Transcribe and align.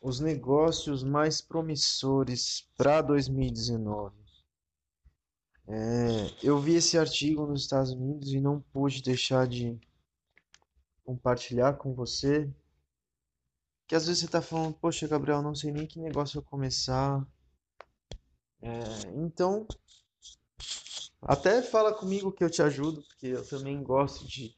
os 0.00 0.18
negócios 0.20 1.04
mais 1.04 1.40
promissores 1.40 2.66
para 2.76 3.02
2019. 3.02 4.16
É, 5.68 6.34
eu 6.42 6.58
vi 6.58 6.74
esse 6.74 6.98
artigo 6.98 7.46
nos 7.46 7.62
Estados 7.62 7.92
Unidos 7.92 8.32
e 8.32 8.40
não 8.40 8.60
pude 8.60 9.02
deixar 9.02 9.46
de 9.46 9.78
compartilhar 11.04 11.74
com 11.74 11.94
você. 11.94 12.50
Que 13.86 13.94
às 13.94 14.06
vezes 14.06 14.20
você 14.20 14.26
está 14.26 14.40
falando, 14.40 14.74
poxa, 14.74 15.06
Gabriel, 15.06 15.42
não 15.42 15.54
sei 15.54 15.70
nem 15.70 15.86
que 15.86 16.00
negócio 16.00 16.38
eu 16.38 16.42
começar. 16.42 17.24
É, 18.62 18.68
então, 19.16 19.66
até 21.22 21.62
fala 21.62 21.92
comigo 21.92 22.32
que 22.32 22.42
eu 22.42 22.50
te 22.50 22.62
ajudo, 22.62 23.02
porque 23.02 23.26
eu 23.26 23.46
também 23.46 23.82
gosto 23.82 24.26
de, 24.26 24.56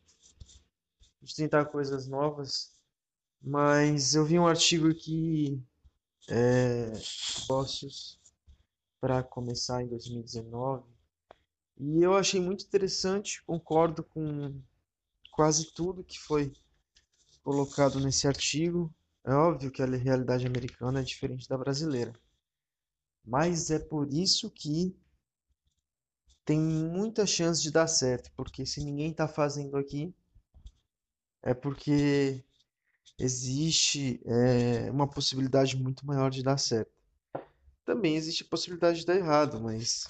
de 1.21 1.35
tentar 1.35 1.67
coisas 1.67 2.07
novas. 2.07 2.75
Mas 3.43 4.15
eu 4.15 4.25
vi 4.25 4.39
um 4.39 4.47
artigo 4.47 4.89
aqui, 4.89 5.61
é, 6.29 6.93
negócios 7.41 8.21
para 9.01 9.21
começar 9.23 9.83
em 9.83 9.89
2019. 9.89 10.85
E 11.77 12.01
eu 12.03 12.15
achei 12.15 12.41
muito 12.41 12.65
interessante, 12.65 13.43
concordo 13.45 14.05
com 14.05 14.61
quase 15.33 15.73
tudo 15.75 16.05
que 16.05 16.21
foi 16.21 16.53
colocado 17.43 17.99
nesse 17.99 18.29
artigo. 18.29 18.95
É 19.25 19.33
óbvio 19.33 19.73
que 19.73 19.83
a 19.83 19.87
realidade 19.87 20.47
americana 20.47 21.01
é 21.01 21.03
diferente 21.03 21.49
da 21.49 21.59
brasileira. 21.59 22.13
Mas 23.25 23.71
é 23.73 23.79
por 23.81 24.13
isso 24.13 24.49
que 24.51 24.97
tem 26.45 26.61
muita 26.61 27.27
chance 27.27 27.61
de 27.61 27.73
dar 27.73 27.89
certo, 27.89 28.31
porque 28.37 28.65
se 28.65 28.85
ninguém 28.85 29.11
está 29.11 29.27
fazendo 29.27 29.77
aqui, 29.77 30.15
é 31.43 31.55
porque 31.55 32.45
existe 33.19 34.21
é, 34.25 34.91
uma 34.91 35.09
possibilidade 35.09 35.77
muito 35.77 36.07
maior 36.07 36.31
de 36.31 36.43
dar 36.43 36.59
certo. 36.59 36.93
Também 37.85 38.17
existe 38.17 38.45
a 38.45 38.49
possibilidade 38.49 39.01
de 39.01 39.07
dar 39.07 39.17
errado, 39.17 39.61
mas 39.61 40.07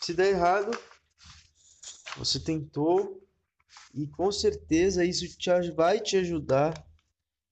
se 0.00 0.14
der 0.14 0.30
errado, 0.30 0.70
você 2.16 2.40
tentou 2.40 3.22
e 3.94 4.06
com 4.06 4.30
certeza 4.30 5.04
isso 5.04 5.26
te, 5.36 5.50
vai 5.72 6.00
te 6.00 6.16
ajudar 6.16 6.86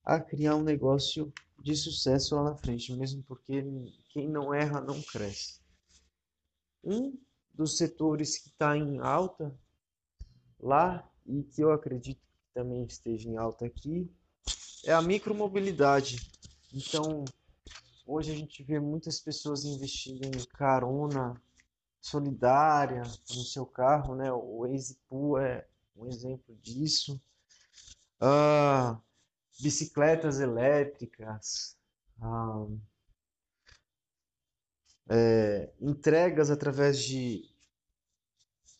a 0.02 0.20
criar 0.20 0.56
um 0.56 0.62
negócio 0.62 1.32
de 1.62 1.74
sucesso 1.74 2.36
lá 2.36 2.44
na 2.44 2.56
frente, 2.56 2.94
mesmo 2.94 3.22
porque 3.22 3.64
quem 4.10 4.28
não 4.28 4.52
erra 4.52 4.80
não 4.80 5.00
cresce. 5.02 5.60
Um 6.82 7.18
dos 7.52 7.78
setores 7.78 8.38
que 8.38 8.48
está 8.48 8.76
em 8.76 8.98
alta 8.98 9.58
lá 10.58 11.10
e 11.26 11.42
que 11.42 11.62
eu 11.62 11.72
acredito 11.72 12.23
também 12.54 12.84
esteja 12.84 13.28
em 13.28 13.36
alta 13.36 13.66
aqui 13.66 14.08
é 14.86 14.92
a 14.92 15.02
micromobilidade. 15.02 16.30
Então, 16.72 17.24
hoje 18.06 18.32
a 18.32 18.34
gente 18.34 18.62
vê 18.62 18.78
muitas 18.78 19.18
pessoas 19.18 19.64
investindo 19.64 20.24
em 20.24 20.44
carona 20.56 21.40
solidária 22.00 23.02
no 23.02 23.44
seu 23.44 23.64
carro, 23.64 24.14
né? 24.14 24.30
O 24.32 24.66
EasyPool 24.66 25.38
é 25.38 25.66
um 25.96 26.06
exemplo 26.06 26.54
disso. 26.56 27.20
Ah, 28.20 29.00
bicicletas 29.60 30.38
elétricas, 30.38 31.76
ah, 32.20 32.66
é, 35.08 35.72
entregas 35.80 36.50
através 36.50 37.00
de 37.02 37.50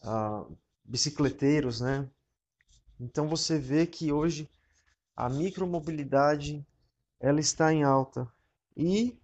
ah, 0.02 0.46
bicicleteiros, 0.84 1.80
né? 1.80 2.08
Então 2.98 3.28
você 3.28 3.58
vê 3.58 3.86
que 3.86 4.12
hoje 4.12 4.48
a 5.16 5.28
micromobilidade 5.28 6.66
ela 7.20 7.40
está 7.40 7.72
em 7.72 7.82
alta 7.82 8.30
e 8.76 9.18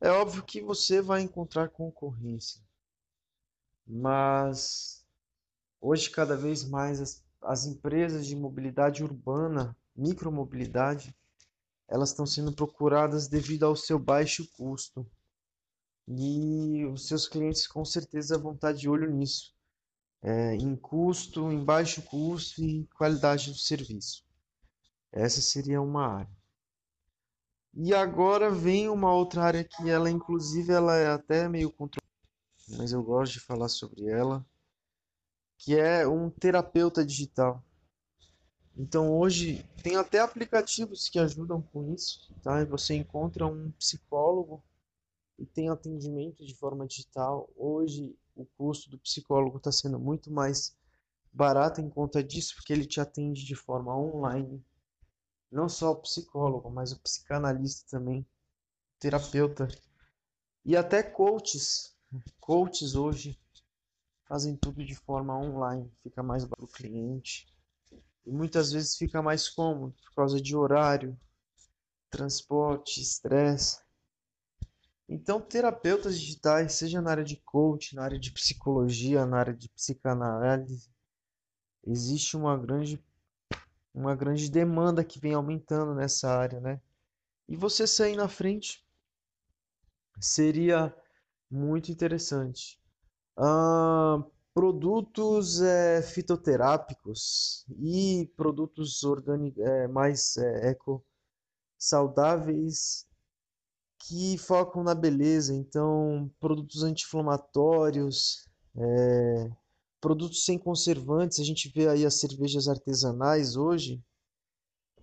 é 0.00 0.10
óbvio 0.10 0.42
que 0.42 0.60
você 0.60 1.02
vai 1.02 1.20
encontrar 1.20 1.68
concorrência, 1.68 2.60
mas 3.86 5.04
hoje 5.80 6.08
cada 6.10 6.36
vez 6.36 6.64
mais 6.64 7.00
as, 7.00 7.24
as 7.42 7.66
empresas 7.66 8.26
de 8.26 8.34
mobilidade 8.34 9.04
urbana 9.04 9.76
micromobilidade, 10.00 11.14
elas 11.88 12.10
estão 12.10 12.24
sendo 12.24 12.52
procuradas 12.52 13.28
devido 13.28 13.64
ao 13.64 13.76
seu 13.76 13.98
baixo 13.98 14.48
custo. 14.52 15.06
E 16.08 16.84
os 16.86 17.06
seus 17.06 17.28
clientes 17.28 17.66
com 17.66 17.84
certeza 17.84 18.38
vão 18.38 18.54
estar 18.54 18.72
de 18.72 18.88
olho 18.88 19.10
nisso. 19.10 19.54
É, 20.22 20.54
em 20.54 20.76
custo, 20.76 21.50
em 21.50 21.64
baixo 21.64 22.02
custo 22.02 22.62
e 22.62 22.86
qualidade 22.96 23.50
do 23.50 23.58
serviço. 23.58 24.22
Essa 25.10 25.40
seria 25.40 25.80
uma 25.80 26.06
área. 26.06 26.40
E 27.72 27.94
agora 27.94 28.50
vem 28.50 28.88
uma 28.88 29.12
outra 29.14 29.44
área 29.44 29.64
que 29.64 29.88
ela 29.88 30.10
inclusive 30.10 30.72
ela 30.72 30.96
é 30.96 31.08
até 31.08 31.48
meio 31.48 31.70
controversa, 31.70 32.76
mas 32.76 32.92
eu 32.92 33.02
gosto 33.02 33.34
de 33.34 33.40
falar 33.40 33.68
sobre 33.68 34.06
ela, 34.06 34.44
que 35.56 35.76
é 35.76 36.06
um 36.06 36.28
terapeuta 36.28 37.04
digital. 37.04 37.62
Então 38.76 39.16
hoje 39.16 39.64
tem 39.82 39.96
até 39.96 40.20
aplicativos 40.20 41.08
que 41.08 41.18
ajudam 41.18 41.62
com 41.62 41.92
isso, 41.94 42.32
tá? 42.42 42.64
Você 42.64 42.94
encontra 42.94 43.46
um 43.46 43.70
psicólogo 43.72 44.62
e 45.38 45.46
tem 45.46 45.68
atendimento 45.68 46.44
de 46.44 46.54
forma 46.54 46.86
digital. 46.86 47.48
Hoje 47.56 48.16
o 48.40 48.46
custo 48.56 48.90
do 48.90 48.98
psicólogo 48.98 49.58
está 49.58 49.70
sendo 49.70 49.98
muito 49.98 50.30
mais 50.32 50.76
barato 51.32 51.80
em 51.80 51.88
conta 51.88 52.22
disso, 52.22 52.54
porque 52.56 52.72
ele 52.72 52.86
te 52.86 53.00
atende 53.00 53.44
de 53.44 53.54
forma 53.54 53.96
online. 53.96 54.64
Não 55.50 55.68
só 55.68 55.92
o 55.92 56.00
psicólogo, 56.02 56.70
mas 56.70 56.92
o 56.92 57.00
psicanalista 57.00 57.88
também, 57.90 58.26
terapeuta 58.98 59.68
e 60.64 60.76
até 60.76 61.02
coaches. 61.02 61.96
Coaches 62.40 62.94
hoje 62.94 63.38
fazem 64.26 64.56
tudo 64.56 64.84
de 64.84 64.94
forma 64.94 65.36
online, 65.36 65.90
fica 66.02 66.22
mais 66.22 66.44
para 66.44 66.64
o 66.64 66.68
cliente. 66.68 67.46
E 68.24 68.30
muitas 68.30 68.70
vezes 68.72 68.96
fica 68.96 69.22
mais 69.22 69.48
cômodo 69.48 69.94
por 70.04 70.14
causa 70.14 70.40
de 70.40 70.54
horário, 70.54 71.18
transporte, 72.10 73.00
estresse. 73.00 73.80
Então, 75.12 75.40
terapeutas 75.40 76.16
digitais, 76.20 76.74
seja 76.74 77.02
na 77.02 77.10
área 77.10 77.24
de 77.24 77.36
coach, 77.38 77.96
na 77.96 78.04
área 78.04 78.18
de 78.18 78.30
psicologia, 78.30 79.26
na 79.26 79.38
área 79.40 79.52
de 79.52 79.68
psicanálise, 79.70 80.88
existe 81.84 82.36
uma 82.36 82.56
grande 82.56 83.04
uma 83.92 84.14
grande 84.14 84.48
demanda 84.48 85.04
que 85.04 85.18
vem 85.18 85.34
aumentando 85.34 85.96
nessa 85.96 86.30
área, 86.30 86.60
né? 86.60 86.80
E 87.48 87.56
você 87.56 87.88
sair 87.88 88.14
na 88.14 88.28
frente 88.28 88.86
seria 90.20 90.94
muito 91.50 91.90
interessante. 91.90 92.80
Produtos 94.54 95.60
é, 95.60 96.02
fitoterápicos 96.02 97.66
e 97.80 98.32
produtos 98.36 99.02
orgânicos 99.02 99.60
é, 99.60 99.88
mais 99.88 100.36
é, 100.36 100.70
eco 100.70 101.04
saudáveis 101.76 103.09
que 104.00 104.38
focam 104.38 104.82
na 104.82 104.94
beleza, 104.94 105.54
então 105.54 106.30
produtos 106.40 106.82
anti-inflamatórios, 106.82 108.48
é, 108.74 109.50
produtos 110.00 110.44
sem 110.44 110.58
conservantes, 110.58 111.38
a 111.38 111.44
gente 111.44 111.68
vê 111.68 111.86
aí 111.88 112.06
as 112.06 112.18
cervejas 112.18 112.66
artesanais 112.66 113.56
hoje, 113.56 114.02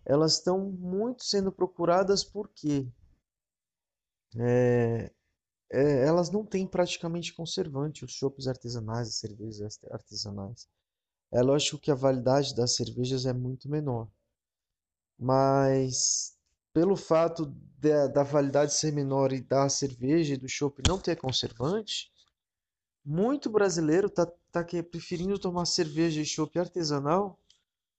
elas 0.04 0.34
estão 0.34 0.72
muito 0.72 1.24
sendo 1.24 1.52
procuradas 1.52 2.24
porque 2.24 2.88
é, 4.36 5.12
é, 5.72 6.08
elas 6.08 6.32
não 6.32 6.46
têm 6.46 6.66
praticamente 6.66 7.34
conservante, 7.34 8.04
os 8.04 8.14
chopps 8.14 8.48
artesanais, 8.48 9.10
as 9.10 9.16
cervejas 9.20 9.80
artesanais. 9.92 10.68
É 11.32 11.42
lógico 11.42 11.78
que 11.78 11.92
a 11.92 11.96
validade 11.96 12.56
das 12.56 12.76
cervejas 12.76 13.26
é 13.26 13.34
muito 13.34 13.70
menor, 13.70 14.08
mas 15.20 16.37
pelo 16.78 16.96
fato 16.96 17.48
de, 17.80 18.08
da 18.10 18.22
validade 18.22 18.72
ser 18.72 18.94
menor 18.94 19.34
e 19.34 19.42
da 19.42 19.68
cerveja 19.68 20.36
e 20.36 20.38
do 20.38 20.48
chopp 20.48 20.80
não 20.88 21.00
ter 21.00 21.16
conservante, 21.16 22.12
muito 23.04 23.50
brasileiro 23.50 24.12
tá, 24.12 24.28
tá 24.52 24.64
preferindo 24.64 25.40
tomar 25.40 25.66
cerveja 25.66 26.22
e 26.22 26.26
chopp 26.26 26.60
artesanal 26.60 27.40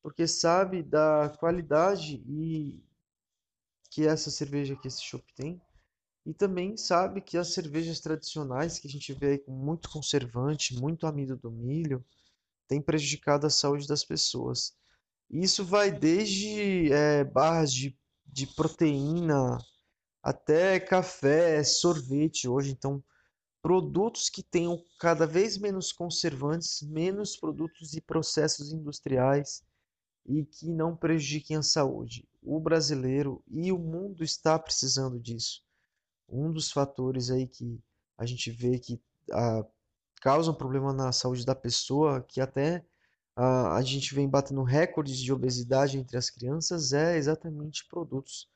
porque 0.00 0.28
sabe 0.28 0.80
da 0.80 1.28
qualidade 1.40 2.22
e 2.25 2.80
que 3.90 4.06
essa 4.06 4.30
cerveja 4.30 4.76
que 4.76 4.86
esse 4.86 5.02
chopp 5.02 5.26
tem 5.34 5.60
e 6.25 6.32
também 6.32 6.76
sabe 6.76 7.20
que 7.20 7.36
as 7.36 7.52
cervejas 7.52 7.98
tradicionais 7.98 8.78
que 8.78 8.86
a 8.86 8.90
gente 8.90 9.12
vê 9.12 9.30
aí 9.30 9.38
com 9.38 9.50
muito 9.50 9.90
conservante, 9.90 10.78
muito 10.78 11.04
amido 11.04 11.36
do 11.36 11.50
milho, 11.50 12.04
tem 12.69 12.80
prejudicado 12.80 13.44
a 13.44 13.50
saúde 13.50 13.88
das 13.88 14.04
pessoas. 14.04 14.72
Isso 15.28 15.64
vai 15.64 15.90
desde 15.90 16.92
é, 16.92 17.25
barras 17.25 17.72
de, 17.72 17.98
de 18.28 18.46
proteína 18.46 19.58
até 20.22 20.78
café, 20.78 21.62
sorvete 21.64 22.48
hoje. 22.48 22.70
Então, 22.70 23.02
produtos 23.62 24.28
que 24.28 24.42
tenham 24.42 24.82
cada 25.00 25.26
vez 25.26 25.58
menos 25.58 25.92
conservantes, 25.92 26.82
menos 26.82 27.36
produtos 27.36 27.94
e 27.94 28.00
processos 28.00 28.72
industriais 28.72 29.62
e 30.26 30.44
que 30.44 30.69
não 30.69 30.94
prejudiquem 30.94 31.56
a 31.56 31.62
saúde. 31.62 32.28
o 32.42 32.60
brasileiro 32.60 33.42
e 33.48 33.72
o 33.72 33.78
mundo 33.78 34.22
está 34.22 34.58
precisando 34.58 35.19
disso. 35.19 35.62
Um 36.28 36.52
dos 36.52 36.70
fatores 36.70 37.30
aí 37.30 37.46
que 37.46 37.80
a 38.16 38.25
gente 38.25 38.50
vê 38.50 38.78
que 38.78 39.00
a, 39.32 39.64
causa 40.20 40.50
um 40.50 40.54
problema 40.54 40.92
na 40.92 41.12
saúde 41.12 41.44
da 41.44 41.54
pessoa, 41.54 42.22
que 42.22 42.40
até 42.40 42.84
a, 43.38 43.76
a 43.76 43.82
gente 43.82 44.14
vem 44.17 44.29
batendo 44.29 44.64
recordes 44.64 45.19
de 45.19 45.32
obesidade 45.32 45.96
entre 45.96 46.17
as 46.17 46.29
crianças, 46.29 46.93
é 46.93 47.17
exatamente 47.17 47.87
produtos 47.88 48.49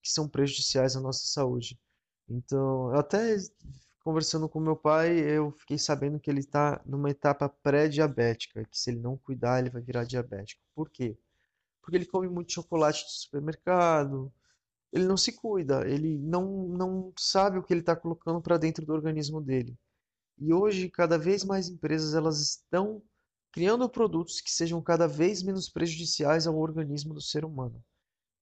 que 0.00 0.10
são 0.10 0.28
prejudiciais 0.28 0.94
à 0.94 1.00
nossa 1.00 1.26
saúde. 1.26 1.76
Então, 2.28 2.92
eu 2.92 3.00
até 3.00 3.36
conversando 3.98 4.48
com 4.48 4.60
meu 4.60 4.76
pai, 4.76 5.18
eu 5.18 5.50
fiquei 5.50 5.76
sabendo 5.76 6.20
que 6.20 6.30
ele 6.30 6.38
está 6.38 6.80
numa 6.86 7.10
etapa 7.10 7.48
pré-diabética, 7.48 8.64
que 8.64 8.78
se 8.78 8.90
ele 8.90 9.00
não 9.00 9.16
cuidar, 9.18 9.58
ele 9.58 9.70
vai 9.70 9.82
virar 9.82 10.04
diabético. 10.04 10.62
Por 10.72 10.88
quê? 10.88 11.18
Porque 11.82 11.96
ele 11.96 12.06
come 12.06 12.28
muito 12.28 12.52
chocolate 12.52 13.04
de 13.06 13.12
supermercado, 13.12 14.32
ele 14.92 15.04
não 15.06 15.16
se 15.16 15.32
cuida, 15.32 15.86
ele 15.88 16.16
não, 16.16 16.68
não 16.68 17.12
sabe 17.18 17.58
o 17.58 17.62
que 17.62 17.72
ele 17.72 17.80
está 17.80 17.96
colocando 17.96 18.40
para 18.40 18.56
dentro 18.56 18.86
do 18.86 18.92
organismo 18.92 19.40
dele. 19.40 19.76
E 20.38 20.52
hoje, 20.52 20.88
cada 20.88 21.18
vez 21.18 21.44
mais 21.44 21.68
empresas 21.68 22.14
elas 22.14 22.40
estão 22.40 23.02
criando 23.52 23.88
produtos 23.88 24.40
que 24.40 24.50
sejam 24.50 24.80
cada 24.82 25.06
vez 25.06 25.42
menos 25.42 25.68
prejudiciais 25.68 26.46
ao 26.46 26.56
organismo 26.56 27.14
do 27.14 27.20
ser 27.20 27.44
humano. 27.44 27.82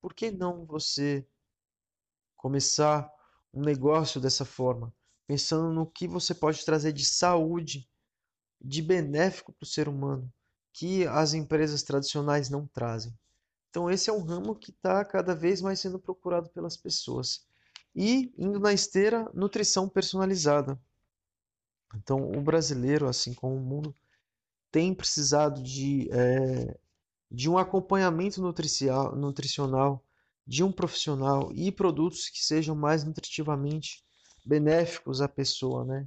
Por 0.01 0.15
que 0.15 0.31
não 0.31 0.65
você 0.65 1.27
começar 2.37 3.11
um 3.53 3.63
negócio 3.63 4.21
dessa 4.21 4.45
forma? 4.45 4.93
pensando 5.27 5.73
no 5.73 5.87
que 5.87 6.07
você 6.07 6.35
pode 6.35 6.65
trazer 6.65 6.93
de 6.93 7.05
saúde, 7.05 7.89
de 8.61 8.81
benéfico 8.81 9.53
para 9.53 9.65
o 9.65 9.69
ser 9.69 9.89
humano, 9.89 10.33
que 10.73 11.07
as 11.07 11.35
empresas 11.35 11.83
tradicionais 11.83 12.49
não 12.49 12.67
trazem. 12.67 13.13
Então, 13.71 13.91
esse 13.91 14.09
é 14.09 14.13
um 14.13 14.23
ramo 14.23 14.55
que 14.55 14.71
está 14.71 15.05
cada 15.05 15.35
vez 15.35 15.61
mais 15.61 15.81
sendo 15.81 15.99
procurado 15.99 16.49
pelas 16.51 16.77
pessoas. 16.77 17.45
E, 17.95 18.33
indo 18.39 18.59
na 18.59 18.73
esteira, 18.73 19.31
nutrição 19.35 19.89
personalizada. 19.89 20.79
Então, 21.95 22.31
o 22.31 22.41
brasileiro, 22.41 23.09
assim 23.09 23.35
como 23.35 23.57
o 23.57 23.61
mundo, 23.61 23.95
tem 24.77 24.93
precisado 24.93 25.63
de, 25.63 26.07
é, 26.13 26.79
de 27.31 27.49
um 27.49 27.57
acompanhamento 27.57 28.43
nutricional, 28.43 30.05
de 30.47 30.63
um 30.63 30.71
profissional 30.71 31.51
e 31.55 31.73
produtos 31.73 32.29
que 32.29 32.45
sejam 32.45 32.77
mais 32.77 33.03
nutritivamente 33.03 34.05
benéficos 34.45 35.23
à 35.23 35.29
pessoa, 35.29 35.83
né? 35.87 36.07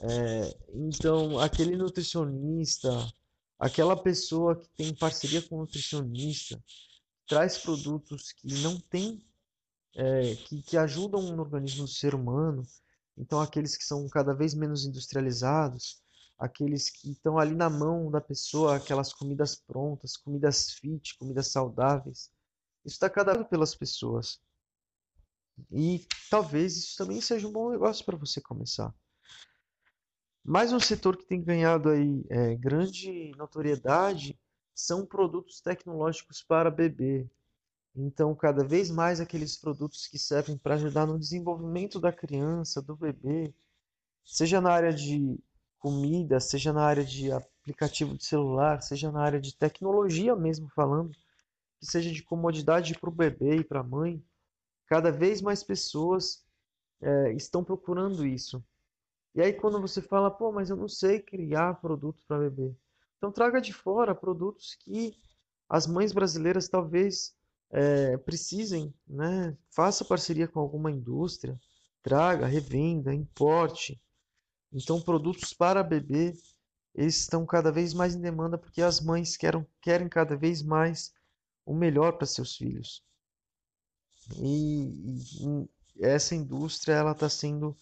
É, 0.00 0.56
então, 0.72 1.38
aquele 1.38 1.76
nutricionista, 1.76 3.12
aquela 3.58 3.94
pessoa 3.94 4.56
que 4.56 4.70
tem 4.70 4.94
parceria 4.94 5.42
com 5.42 5.56
o 5.56 5.60
nutricionista, 5.60 6.64
traz 7.28 7.58
produtos 7.58 8.32
que 8.32 8.54
não 8.62 8.80
tem, 8.80 9.22
é, 9.94 10.34
que, 10.34 10.62
que 10.62 10.78
ajudam 10.78 11.20
no 11.36 11.42
organismo 11.42 11.84
do 11.84 11.90
ser 11.90 12.14
humano. 12.14 12.62
Então, 13.18 13.38
aqueles 13.38 13.76
que 13.76 13.84
são 13.84 14.08
cada 14.08 14.32
vez 14.32 14.54
menos 14.54 14.86
industrializados, 14.86 16.01
aqueles 16.38 16.90
que 16.90 17.10
estão 17.12 17.38
ali 17.38 17.54
na 17.54 17.70
mão 17.70 18.10
da 18.10 18.20
pessoa, 18.20 18.76
aquelas 18.76 19.12
comidas 19.12 19.54
prontas, 19.54 20.16
comidas 20.16 20.70
fit, 20.70 21.16
comidas 21.18 21.48
saudáveis. 21.48 22.30
Isso 22.84 22.94
está 22.96 23.08
cada 23.08 23.34
vez 23.34 23.46
pelas 23.48 23.74
pessoas. 23.74 24.40
E 25.70 26.06
talvez 26.30 26.76
isso 26.76 26.96
também 26.96 27.20
seja 27.20 27.46
um 27.46 27.52
bom 27.52 27.70
negócio 27.70 28.04
para 28.04 28.16
você 28.16 28.40
começar. 28.40 28.92
Mais 30.44 30.72
um 30.72 30.80
setor 30.80 31.16
que 31.16 31.24
tem 31.24 31.40
ganhado 31.40 31.88
aí 31.88 32.24
é, 32.28 32.56
grande 32.56 33.30
notoriedade 33.36 34.36
são 34.74 35.06
produtos 35.06 35.60
tecnológicos 35.60 36.42
para 36.42 36.70
bebê. 36.70 37.28
Então, 37.94 38.34
cada 38.34 38.64
vez 38.64 38.90
mais 38.90 39.20
aqueles 39.20 39.56
produtos 39.56 40.08
que 40.08 40.18
servem 40.18 40.56
para 40.56 40.74
ajudar 40.74 41.06
no 41.06 41.18
desenvolvimento 41.18 42.00
da 42.00 42.12
criança, 42.12 42.80
do 42.82 42.96
bebê, 42.96 43.54
seja 44.24 44.60
na 44.60 44.72
área 44.72 44.92
de 44.92 45.38
comida, 45.82 46.38
seja 46.38 46.72
na 46.72 46.84
área 46.84 47.04
de 47.04 47.32
aplicativo 47.32 48.16
de 48.16 48.24
celular, 48.24 48.80
seja 48.80 49.10
na 49.10 49.20
área 49.20 49.40
de 49.40 49.54
tecnologia 49.54 50.36
mesmo 50.36 50.68
falando, 50.68 51.10
que 51.80 51.86
seja 51.86 52.12
de 52.12 52.22
comodidade 52.22 52.96
para 52.96 53.10
o 53.10 53.12
bebê 53.12 53.56
e 53.56 53.64
para 53.64 53.80
a 53.80 53.84
mãe 53.84 54.24
cada 54.86 55.10
vez 55.10 55.42
mais 55.42 55.64
pessoas 55.64 56.44
é, 57.00 57.32
estão 57.32 57.64
procurando 57.64 58.24
isso. 58.24 58.64
E 59.34 59.42
aí 59.42 59.52
quando 59.52 59.80
você 59.80 60.00
fala, 60.00 60.30
pô, 60.30 60.52
mas 60.52 60.70
eu 60.70 60.76
não 60.76 60.88
sei 60.88 61.20
criar 61.20 61.80
produtos 61.80 62.24
para 62.24 62.38
bebê. 62.38 62.72
Então 63.18 63.32
traga 63.32 63.60
de 63.60 63.72
fora 63.72 64.14
produtos 64.14 64.76
que 64.76 65.16
as 65.68 65.86
mães 65.86 66.12
brasileiras 66.12 66.68
talvez 66.68 67.34
é, 67.70 68.16
precisem, 68.18 68.94
né? 69.06 69.56
Faça 69.70 70.04
parceria 70.04 70.46
com 70.46 70.60
alguma 70.60 70.92
indústria, 70.92 71.58
traga, 72.02 72.46
revenda, 72.46 73.12
importe. 73.12 74.00
Então 74.72 75.00
produtos 75.00 75.52
para 75.52 75.82
bebê 75.82 76.34
eles 76.94 77.20
estão 77.20 77.46
cada 77.46 77.72
vez 77.72 77.94
mais 77.94 78.14
em 78.14 78.20
demanda 78.20 78.58
porque 78.58 78.82
as 78.82 79.00
mães 79.00 79.36
querem, 79.36 79.66
querem 79.80 80.08
cada 80.08 80.36
vez 80.36 80.62
mais 80.62 81.12
o 81.64 81.74
melhor 81.74 82.12
para 82.12 82.26
seus 82.26 82.56
filhos. 82.56 83.02
E, 84.36 84.88
e 85.40 86.04
essa 86.04 86.34
indústria 86.34 86.94
ela 86.94 87.12
está 87.12 87.28
sendo 87.28 87.76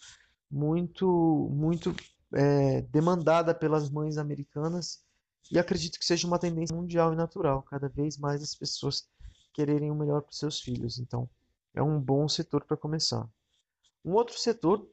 muito 0.51 1.49
muito 1.53 1.95
é, 2.33 2.83
demandada 2.83 3.55
pelas 3.55 3.91
mães 3.91 4.17
americanas 4.17 5.03
e 5.51 5.59
acredito 5.59 5.99
que 5.99 6.05
seja 6.05 6.27
uma 6.27 6.39
tendência 6.39 6.75
mundial 6.75 7.13
e 7.13 7.17
natural 7.17 7.63
cada 7.63 7.89
vez 7.89 8.17
mais 8.17 8.43
as 8.43 8.55
pessoas 8.55 9.09
quererem 9.53 9.91
o 9.91 9.95
melhor 9.95 10.23
para 10.23 10.33
seus 10.33 10.61
filhos 10.61 10.99
então 10.99 11.29
é 11.75 11.83
um 11.83 12.01
bom 12.01 12.29
setor 12.29 12.65
para 12.65 12.77
começar 12.77 13.29
um 14.05 14.13
outro 14.13 14.39
setor 14.39 14.89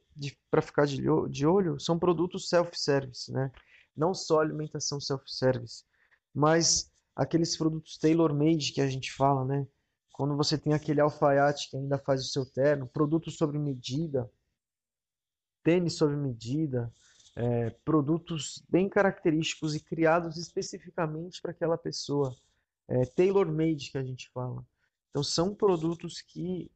para 0.50 0.62
ficar 0.62 0.86
de, 0.86 1.02
de 1.30 1.46
olho 1.46 1.78
são 1.78 1.98
produtos 1.98 2.48
self-service 2.48 3.32
né 3.32 3.50
não 3.96 4.14
só 4.14 4.40
alimentação 4.40 5.00
self-service 5.00 5.84
mas 6.34 6.90
aqueles 7.14 7.56
produtos 7.56 7.98
tailor-made 7.98 8.72
que 8.72 8.80
a 8.80 8.88
gente 8.88 9.12
fala 9.12 9.44
né 9.44 9.66
quando 10.18 10.36
você 10.36 10.58
tem 10.58 10.72
aquele 10.72 11.00
alfaiate 11.00 11.70
que 11.70 11.76
ainda 11.76 11.96
faz 11.96 12.22
o 12.22 12.28
seu 12.28 12.44
terno, 12.44 12.88
produtos 12.88 13.36
sob 13.36 13.56
medida, 13.56 14.28
tênis 15.62 15.94
sob 15.94 16.16
medida, 16.16 16.92
é, 17.36 17.70
produtos 17.84 18.60
bem 18.68 18.88
característicos 18.88 19.76
e 19.76 19.80
criados 19.80 20.36
especificamente 20.36 21.40
para 21.40 21.52
aquela 21.52 21.78
pessoa, 21.78 22.34
é, 22.88 23.06
tailor-made 23.06 23.92
que 23.92 23.98
a 23.98 24.02
gente 24.02 24.28
fala. 24.30 24.66
Então 25.10 25.22
são 25.22 25.54
produtos 25.54 26.20
que 26.20 26.68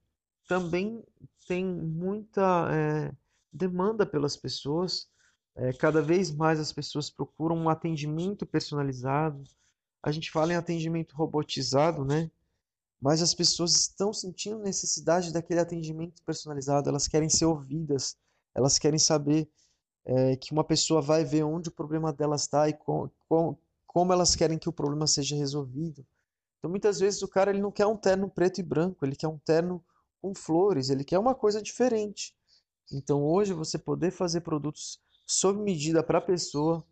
também 0.48 1.02
têm 1.46 1.64
muita 1.64 2.68
é, 2.72 3.12
demanda 3.52 4.06
pelas 4.06 4.36
pessoas. 4.36 5.08
É, 5.54 5.72
cada 5.72 6.00
vez 6.00 6.30
mais 6.30 6.58
as 6.58 6.72
pessoas 6.72 7.10
procuram 7.10 7.56
um 7.56 7.68
atendimento 7.68 8.46
personalizado. 8.46 9.42
A 10.02 10.10
gente 10.10 10.30
fala 10.30 10.52
em 10.52 10.56
atendimento 10.56 11.14
robotizado, 11.14 12.04
né? 12.04 12.30
mas 13.02 13.20
as 13.20 13.34
pessoas 13.34 13.74
estão 13.74 14.12
sentindo 14.12 14.60
necessidade 14.60 15.32
daquele 15.32 15.58
atendimento 15.58 16.22
personalizado, 16.22 16.88
elas 16.88 17.08
querem 17.08 17.28
ser 17.28 17.46
ouvidas, 17.46 18.16
elas 18.54 18.78
querem 18.78 18.98
saber 18.98 19.50
é, 20.04 20.36
que 20.36 20.52
uma 20.52 20.62
pessoa 20.62 21.02
vai 21.02 21.24
ver 21.24 21.42
onde 21.42 21.68
o 21.68 21.72
problema 21.72 22.12
delas 22.12 22.42
está 22.42 22.68
e 22.68 22.72
com, 22.72 23.10
com, 23.28 23.56
como 23.88 24.12
elas 24.12 24.36
querem 24.36 24.56
que 24.56 24.68
o 24.68 24.72
problema 24.72 25.08
seja 25.08 25.34
resolvido. 25.34 26.06
Então 26.58 26.70
muitas 26.70 27.00
vezes 27.00 27.20
o 27.22 27.28
cara 27.28 27.50
ele 27.50 27.60
não 27.60 27.72
quer 27.72 27.86
um 27.86 27.96
terno 27.96 28.30
preto 28.30 28.60
e 28.60 28.62
branco, 28.62 29.04
ele 29.04 29.16
quer 29.16 29.26
um 29.26 29.38
terno 29.38 29.84
com 30.22 30.34
flores, 30.34 30.88
ele 30.88 31.04
quer 31.04 31.18
uma 31.18 31.34
coisa 31.34 31.60
diferente. 31.60 32.32
Então 32.92 33.24
hoje 33.24 33.52
você 33.52 33.76
poder 33.76 34.12
fazer 34.12 34.42
produtos 34.42 35.00
sob 35.26 35.60
medida 35.60 36.02
para 36.02 36.18
a 36.18 36.22
pessoa, 36.22 36.86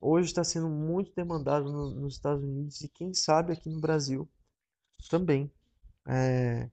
hoje 0.00 0.28
está 0.28 0.42
sendo 0.42 0.68
muito 0.68 1.12
demandado 1.14 1.70
no, 1.70 1.90
nos 1.90 2.14
Estados 2.14 2.42
Unidos 2.42 2.80
e 2.80 2.88
quem 2.88 3.12
sabe 3.12 3.52
aqui 3.52 3.68
no 3.68 3.80
Brasil 3.80 4.28
também 5.10 5.52
é, 6.06 6.70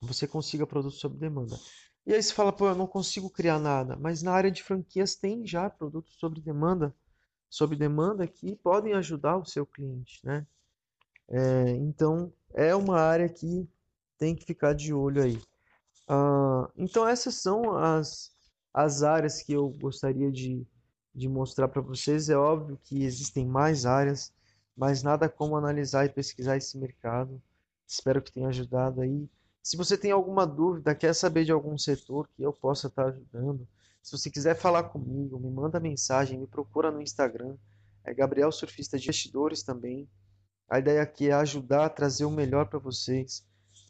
você 0.00 0.26
consiga 0.26 0.66
produtos 0.66 1.00
sob 1.00 1.16
demanda. 1.18 1.58
E 2.06 2.12
aí 2.12 2.22
você 2.22 2.32
fala, 2.32 2.52
pô, 2.52 2.68
eu 2.68 2.74
não 2.74 2.86
consigo 2.86 3.30
criar 3.30 3.58
nada, 3.58 3.96
mas 3.96 4.22
na 4.22 4.32
área 4.32 4.50
de 4.50 4.62
franquias 4.62 5.14
tem 5.16 5.46
já 5.46 5.70
produtos 5.70 6.16
sob 6.18 6.40
demanda, 6.40 6.94
sob 7.48 7.74
demanda 7.74 8.26
que 8.26 8.56
podem 8.56 8.92
ajudar 8.94 9.38
o 9.38 9.44
seu 9.44 9.64
cliente, 9.66 10.20
né? 10.24 10.46
É, 11.28 11.70
então 11.76 12.32
é 12.52 12.74
uma 12.74 13.00
área 13.00 13.28
que 13.28 13.66
tem 14.24 14.34
que 14.34 14.44
ficar 14.44 14.74
de 14.74 14.92
olho 14.92 15.22
aí. 15.22 15.36
Uh, 16.08 16.68
então 16.76 17.06
essas 17.06 17.34
são 17.36 17.76
as, 17.76 18.32
as 18.72 19.02
áreas 19.02 19.42
que 19.42 19.52
eu 19.52 19.68
gostaria 19.68 20.30
de, 20.30 20.66
de 21.14 21.28
mostrar 21.28 21.68
para 21.68 21.82
vocês. 21.82 22.28
É 22.28 22.36
óbvio 22.36 22.78
que 22.82 23.04
existem 23.04 23.46
mais 23.46 23.86
áreas 23.86 24.32
mas 24.76 25.02
nada 25.02 25.28
como 25.28 25.56
analisar 25.56 26.04
e 26.04 26.08
pesquisar 26.08 26.56
esse 26.56 26.76
mercado. 26.76 27.40
Espero 27.86 28.20
que 28.20 28.32
tenha 28.32 28.48
ajudado 28.48 29.00
aí. 29.00 29.28
Se 29.62 29.76
você 29.76 29.96
tem 29.96 30.10
alguma 30.10 30.46
dúvida, 30.46 30.94
quer 30.94 31.14
saber 31.14 31.44
de 31.44 31.52
algum 31.52 31.78
setor 31.78 32.28
que 32.34 32.42
eu 32.42 32.52
possa 32.52 32.88
estar 32.88 33.06
ajudando, 33.06 33.66
se 34.02 34.12
você 34.12 34.30
quiser 34.30 34.54
falar 34.54 34.84
comigo, 34.84 35.38
me 35.38 35.50
manda 35.50 35.80
mensagem, 35.80 36.38
me 36.38 36.46
procura 36.46 36.90
no 36.90 37.00
Instagram, 37.00 37.56
é 38.04 38.12
Gabriel 38.12 38.52
Surfista 38.52 38.98
de 38.98 39.04
Investidores 39.04 39.62
também. 39.62 40.06
A 40.68 40.78
ideia 40.78 41.02
aqui 41.02 41.30
é 41.30 41.32
ajudar 41.32 41.86
a 41.86 41.90
trazer 41.90 42.26
o 42.26 42.30
melhor 42.30 42.66
para 42.66 42.78
vocês, 42.78 43.42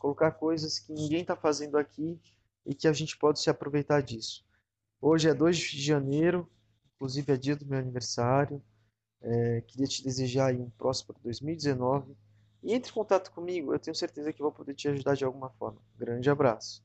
colocar 0.05 0.33
coisas 0.33 0.79
que 0.79 0.93
ninguém 0.93 1.23
está 1.23 1.35
fazendo 1.35 1.79
aqui 1.79 2.21
e 2.67 2.75
que 2.75 2.87
a 2.87 2.93
gente 2.93 3.17
pode 3.17 3.41
se 3.41 3.49
aproveitar 3.49 4.03
disso. 4.03 4.45
Hoje 5.01 5.31
é 5.31 5.33
2 5.33 5.57
de 5.57 5.83
janeiro, 5.83 6.47
inclusive 6.95 7.33
é 7.33 7.37
dia 7.39 7.57
do 7.57 7.65
meu 7.65 7.79
aniversário. 7.79 8.63
É, 9.23 9.63
queria 9.63 9.87
te 9.87 10.05
desejar 10.05 10.55
um 10.55 10.69
próspero 10.69 11.19
2019 11.23 12.15
e 12.63 12.75
entre 12.75 12.91
em 12.91 12.95
contato 12.95 13.31
comigo, 13.31 13.73
eu 13.73 13.79
tenho 13.79 13.95
certeza 13.95 14.31
que 14.31 14.43
vou 14.43 14.53
poder 14.53 14.75
te 14.75 14.89
ajudar 14.89 15.15
de 15.15 15.25
alguma 15.25 15.49
forma. 15.49 15.81
Grande 15.97 16.29
abraço. 16.29 16.84